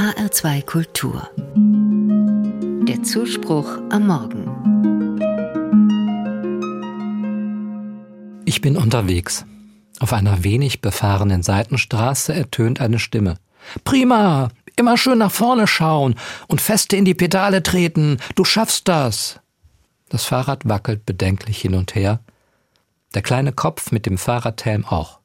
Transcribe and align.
HR2 0.00 0.64
Kultur. 0.64 1.28
Der 2.88 3.02
Zuspruch 3.02 3.68
am 3.90 4.06
Morgen. 4.06 4.46
Ich 8.46 8.62
bin 8.62 8.78
unterwegs. 8.78 9.44
Auf 9.98 10.14
einer 10.14 10.42
wenig 10.42 10.80
befahrenen 10.80 11.42
Seitenstraße 11.42 12.32
ertönt 12.32 12.80
eine 12.80 12.98
Stimme. 12.98 13.36
Prima! 13.84 14.48
Immer 14.76 14.96
schön 14.96 15.18
nach 15.18 15.32
vorne 15.32 15.66
schauen 15.66 16.14
und 16.48 16.62
feste 16.62 16.96
in 16.96 17.04
die 17.04 17.12
Pedale 17.12 17.62
treten. 17.62 18.16
Du 18.36 18.46
schaffst 18.46 18.88
das. 18.88 19.38
Das 20.08 20.24
Fahrrad 20.24 20.66
wackelt 20.66 21.04
bedenklich 21.04 21.60
hin 21.60 21.74
und 21.74 21.94
her. 21.94 22.20
Der 23.14 23.20
kleine 23.20 23.52
Kopf 23.52 23.92
mit 23.92 24.06
dem 24.06 24.16
Fahrradhelm 24.16 24.86
auch. 24.86 25.20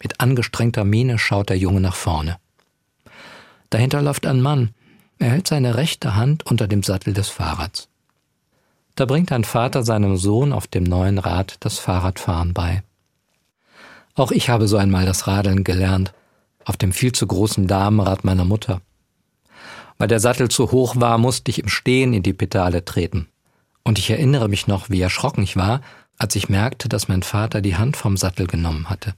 Mit 0.00 0.20
angestrengter 0.20 0.84
Miene 0.84 1.18
schaut 1.18 1.48
der 1.48 1.58
Junge 1.58 1.80
nach 1.80 1.96
vorne. 1.96 2.38
Dahinter 3.70 4.02
läuft 4.02 4.26
ein 4.26 4.40
Mann. 4.40 4.70
Er 5.18 5.30
hält 5.30 5.48
seine 5.48 5.76
rechte 5.76 6.14
Hand 6.14 6.46
unter 6.46 6.68
dem 6.68 6.82
Sattel 6.82 7.14
des 7.14 7.28
Fahrrads. 7.28 7.88
Da 8.94 9.04
bringt 9.04 9.32
ein 9.32 9.44
Vater 9.44 9.82
seinem 9.82 10.16
Sohn 10.16 10.52
auf 10.52 10.66
dem 10.66 10.84
neuen 10.84 11.18
Rad 11.18 11.56
das 11.60 11.78
Fahrradfahren 11.78 12.54
bei. 12.54 12.82
Auch 14.14 14.32
ich 14.32 14.48
habe 14.48 14.68
so 14.68 14.78
einmal 14.78 15.04
das 15.04 15.26
Radeln 15.26 15.64
gelernt, 15.64 16.14
auf 16.64 16.76
dem 16.76 16.92
viel 16.92 17.12
zu 17.12 17.26
großen 17.26 17.66
Damenrad 17.66 18.24
meiner 18.24 18.44
Mutter. 18.44 18.80
Weil 19.98 20.08
der 20.08 20.20
Sattel 20.20 20.48
zu 20.48 20.72
hoch 20.72 20.96
war, 20.96 21.18
musste 21.18 21.50
ich 21.50 21.58
im 21.58 21.68
Stehen 21.68 22.12
in 22.12 22.22
die 22.22 22.32
Pedale 22.32 22.84
treten. 22.84 23.28
Und 23.84 23.98
ich 23.98 24.10
erinnere 24.10 24.48
mich 24.48 24.66
noch, 24.66 24.90
wie 24.90 25.00
erschrocken 25.00 25.42
ich 25.42 25.56
war, 25.56 25.80
als 26.18 26.34
ich 26.34 26.48
merkte, 26.48 26.88
dass 26.88 27.08
mein 27.08 27.22
Vater 27.22 27.60
die 27.60 27.76
Hand 27.76 27.96
vom 27.96 28.16
Sattel 28.16 28.46
genommen 28.46 28.88
hatte. 28.88 29.14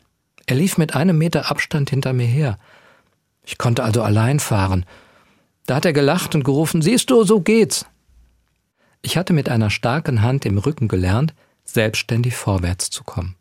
Er 0.46 0.56
lief 0.56 0.78
mit 0.78 0.94
einem 0.94 1.16
Meter 1.19 1.50
Abstand 1.50 1.91
hinter 1.91 2.12
mir 2.12 2.27
her. 2.27 2.58
Ich 3.48 3.56
konnte 3.56 3.82
also 3.82 4.02
allein 4.02 4.40
fahren. 4.40 4.84
Da 5.64 5.76
hat 5.76 5.86
er 5.86 5.94
gelacht 5.94 6.34
und 6.34 6.44
gerufen, 6.44 6.82
siehst 6.82 7.08
du, 7.08 7.24
so 7.24 7.41
geht's. 7.41 7.86
Ich 9.00 9.16
hatte 9.16 9.32
mit 9.32 9.48
einer 9.48 9.70
starken 9.70 10.20
Hand 10.20 10.44
im 10.44 10.58
Rücken 10.58 10.86
gelernt, 10.86 11.34
selbstständig 11.64 12.36
vorwärts 12.36 12.90
zu 12.90 13.05
kommen. 13.05 13.36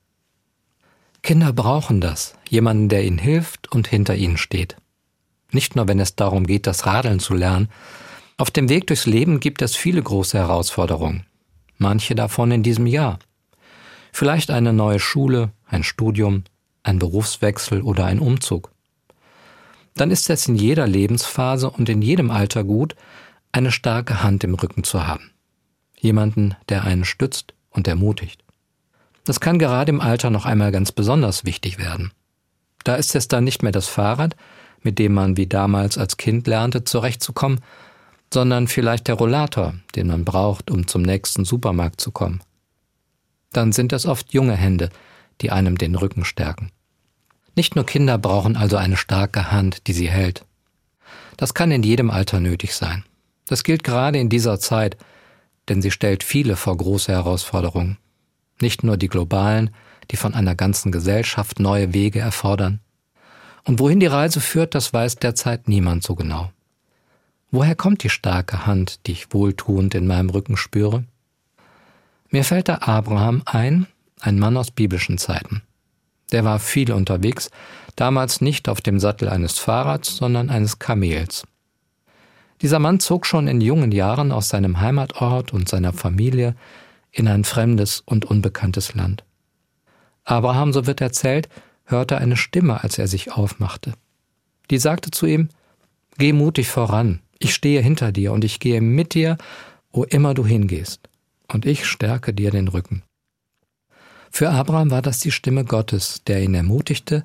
Kinder 1.23 1.51
brauchen 1.51 1.99
das, 1.99 2.35
jemanden, 2.47 2.87
der 2.87 3.03
ihnen 3.03 3.17
hilft 3.17 3.69
und 3.69 3.89
hinter 3.89 4.15
ihnen 4.15 4.37
steht. 4.37 4.77
Nicht 5.51 5.75
nur, 5.75 5.89
wenn 5.89 5.99
es 5.99 6.15
darum 6.15 6.47
geht, 6.47 6.67
das 6.67 6.85
Radeln 6.85 7.19
zu 7.19 7.33
lernen. 7.33 7.67
Auf 8.37 8.49
dem 8.49 8.69
Weg 8.69 8.87
durchs 8.87 9.07
Leben 9.07 9.41
gibt 9.41 9.61
es 9.61 9.75
viele 9.75 10.01
große 10.01 10.37
Herausforderungen. 10.37 11.25
Manche 11.77 12.15
davon 12.15 12.51
in 12.51 12.63
diesem 12.63 12.87
Jahr. 12.87 13.19
Vielleicht 14.13 14.51
eine 14.51 14.71
neue 14.71 15.01
Schule, 15.01 15.51
ein 15.65 15.83
Studium, 15.83 16.45
ein 16.81 16.97
Berufswechsel 16.97 17.81
oder 17.81 18.05
ein 18.05 18.19
Umzug 18.19 18.71
dann 19.97 20.11
ist 20.11 20.29
es 20.29 20.47
in 20.47 20.55
jeder 20.55 20.87
Lebensphase 20.87 21.69
und 21.69 21.89
in 21.89 22.01
jedem 22.01 22.31
Alter 22.31 22.63
gut, 22.63 22.95
eine 23.51 23.71
starke 23.71 24.23
Hand 24.23 24.43
im 24.43 24.53
Rücken 24.53 24.83
zu 24.83 25.07
haben. 25.07 25.31
Jemanden, 25.99 26.55
der 26.69 26.83
einen 26.83 27.05
stützt 27.05 27.53
und 27.69 27.87
ermutigt. 27.87 28.43
Das 29.25 29.39
kann 29.39 29.59
gerade 29.59 29.89
im 29.89 29.99
Alter 29.99 30.29
noch 30.29 30.45
einmal 30.45 30.71
ganz 30.71 30.91
besonders 30.91 31.43
wichtig 31.43 31.79
werden. 31.79 32.11
Da 32.83 32.95
ist 32.95 33.15
es 33.15 33.27
dann 33.27 33.43
nicht 33.43 33.63
mehr 33.63 33.71
das 33.71 33.87
Fahrrad, 33.87 34.35
mit 34.81 34.99
dem 34.99 35.13
man 35.13 35.35
wie 35.37 35.47
damals 35.47 35.97
als 35.97 36.17
Kind 36.17 36.47
lernte, 36.47 36.83
zurechtzukommen, 36.83 37.59
sondern 38.33 38.67
vielleicht 38.67 39.07
der 39.07 39.15
Rollator, 39.15 39.73
den 39.95 40.07
man 40.07 40.23
braucht, 40.23 40.69
um 40.71 40.87
zum 40.87 41.01
nächsten 41.01 41.45
Supermarkt 41.45 41.99
zu 41.99 42.11
kommen. 42.11 42.41
Dann 43.51 43.71
sind 43.71 43.93
es 43.93 44.05
oft 44.05 44.33
junge 44.33 44.55
Hände, 44.55 44.89
die 45.41 45.51
einem 45.51 45.77
den 45.77 45.95
Rücken 45.95 46.25
stärken. 46.25 46.71
Nicht 47.57 47.75
nur 47.75 47.87
Kinder 47.87 48.19
brauchen 48.19 48.55
also 48.55 48.77
eine 48.77 48.97
starke 48.97 49.51
Hand, 49.51 49.87
die 49.87 49.93
sie 49.93 50.07
hält. 50.07 50.45
Das 51.37 51.55
kann 51.55 51.71
in 51.71 51.81
jedem 51.81 52.11
Alter 52.11 52.39
nötig 52.39 52.75
sein. 52.75 53.03
Das 53.47 53.63
gilt 53.63 53.83
gerade 53.83 54.19
in 54.19 54.29
dieser 54.29 54.59
Zeit, 54.59 54.95
denn 55.67 55.81
sie 55.81 55.89
stellt 55.89 56.23
viele 56.23 56.55
vor 56.55 56.77
große 56.77 57.11
Herausforderungen. 57.11 57.97
Nicht 58.61 58.83
nur 58.83 58.95
die 58.95 59.07
globalen, 59.07 59.71
die 60.11 60.17
von 60.17 60.35
einer 60.35 60.53
ganzen 60.53 60.91
Gesellschaft 60.91 61.59
neue 61.59 61.95
Wege 61.95 62.19
erfordern. 62.19 62.79
Und 63.63 63.79
wohin 63.79 63.99
die 63.99 64.05
Reise 64.05 64.39
führt, 64.39 64.75
das 64.75 64.93
weiß 64.93 65.15
derzeit 65.15 65.67
niemand 65.67 66.03
so 66.03 66.13
genau. 66.13 66.51
Woher 67.49 67.73
kommt 67.73 68.03
die 68.03 68.11
starke 68.11 68.67
Hand, 68.67 69.07
die 69.07 69.13
ich 69.13 69.33
wohltuend 69.33 69.95
in 69.95 70.05
meinem 70.05 70.29
Rücken 70.29 70.57
spüre? 70.57 71.05
Mir 72.29 72.43
fällt 72.43 72.67
der 72.67 72.87
Abraham 72.87 73.41
ein, 73.45 73.87
ein 74.19 74.37
Mann 74.37 74.57
aus 74.57 74.69
biblischen 74.69 75.17
Zeiten. 75.17 75.63
Der 76.31 76.43
war 76.43 76.59
viel 76.59 76.91
unterwegs, 76.91 77.49
damals 77.95 78.41
nicht 78.41 78.69
auf 78.69 78.81
dem 78.81 78.99
Sattel 78.99 79.29
eines 79.29 79.59
Fahrrads, 79.59 80.17
sondern 80.17 80.49
eines 80.49 80.79
Kamels. 80.79 81.43
Dieser 82.61 82.79
Mann 82.79 82.99
zog 82.99 83.25
schon 83.25 83.47
in 83.47 83.61
jungen 83.61 83.91
Jahren 83.91 84.31
aus 84.31 84.49
seinem 84.49 84.79
Heimatort 84.79 85.53
und 85.53 85.69
seiner 85.69 85.93
Familie 85.93 86.55
in 87.11 87.27
ein 87.27 87.43
fremdes 87.43 88.01
und 88.05 88.25
unbekanntes 88.25 88.95
Land. 88.95 89.23
Abraham, 90.23 90.73
so 90.73 90.85
wird 90.87 91.01
erzählt, 91.01 91.49
hörte 91.85 92.17
eine 92.17 92.35
Stimme, 92.35 92.83
als 92.83 92.97
er 92.97 93.07
sich 93.07 93.31
aufmachte. 93.31 93.93
Die 94.69 94.77
sagte 94.77 95.11
zu 95.11 95.25
ihm, 95.25 95.49
Geh 96.17 96.33
mutig 96.33 96.67
voran, 96.67 97.21
ich 97.39 97.53
stehe 97.53 97.81
hinter 97.81 98.11
dir 98.11 98.33
und 98.33 98.43
ich 98.43 98.59
gehe 98.59 98.81
mit 98.81 99.13
dir, 99.13 99.37
wo 99.91 100.03
immer 100.03 100.33
du 100.33 100.45
hingehst, 100.45 100.99
und 101.47 101.65
ich 101.65 101.85
stärke 101.85 102.33
dir 102.33 102.51
den 102.51 102.67
Rücken. 102.67 103.03
Für 104.31 104.49
Abraham 104.49 104.91
war 104.91 105.01
das 105.01 105.19
die 105.19 105.31
Stimme 105.31 105.65
Gottes, 105.65 106.21
der 106.27 106.43
ihn 106.43 106.53
ermutigte, 106.53 107.23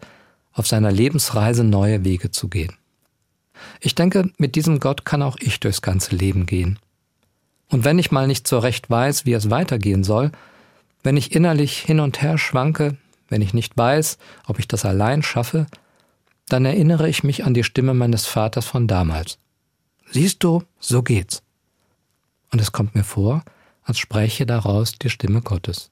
auf 0.53 0.67
seiner 0.67 0.93
Lebensreise 0.93 1.65
neue 1.65 2.05
Wege 2.05 2.31
zu 2.31 2.49
gehen. 2.49 2.75
Ich 3.81 3.95
denke, 3.95 4.31
mit 4.39 4.55
diesem 4.55 4.81
Gott 4.81 5.05
kann 5.05 5.23
auch 5.23 5.37
ich 5.41 5.61
durchs 5.61 5.83
ganze 5.83 6.15
Leben 6.15 6.47
gehen. 6.47 6.79
Und 7.71 7.85
wenn 7.85 7.99
ich 7.99 8.11
mal 8.11 8.27
nicht 8.27 8.47
so 8.47 8.59
recht 8.59 8.91
weiß, 8.91 9.25
wie 9.25 9.33
es 9.33 9.51
weitergehen 9.51 10.05
soll, 10.05 10.31
wenn 11.03 11.17
ich 11.17 11.35
innerlich 11.35 11.79
hin 11.79 12.01
und 12.01 12.21
her 12.23 12.39
schwanke, 12.39 12.97
wenn 13.29 13.43
ich 13.43 13.55
nicht 13.55 13.77
weiß, 13.77 14.19
ob 14.47 14.59
ich 14.59 14.69
das 14.69 14.85
allein 14.85 15.23
schaffe, 15.23 15.67
dann 16.49 16.65
erinnere 16.65 17.09
ich 17.09 17.25
mich 17.25 17.45
an 17.45 17.55
die 17.55 17.65
Stimme 17.65 17.95
meines 17.95 18.27
Vaters 18.27 18.67
von 18.67 18.87
damals. 18.87 19.39
Siehst 20.11 20.45
du, 20.45 20.63
so 20.79 21.03
geht's. 21.03 21.43
Und 22.51 22.61
es 22.61 22.73
kommt 22.73 22.95
mir 22.95 23.05
vor, 23.05 23.43
als 23.83 23.99
spräche 23.99 24.45
daraus 24.45 24.93
die 24.93 25.09
Stimme 25.09 25.41
Gottes. 25.41 25.91